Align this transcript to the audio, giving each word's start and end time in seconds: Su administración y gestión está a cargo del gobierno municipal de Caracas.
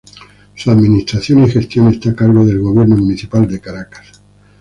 Su 0.55 0.71
administración 0.71 1.43
y 1.43 1.51
gestión 1.51 1.89
está 1.89 2.09
a 2.09 2.15
cargo 2.15 2.43
del 2.43 2.59
gobierno 2.59 2.97
municipal 2.97 3.47
de 3.47 3.61
Caracas. 3.61 4.19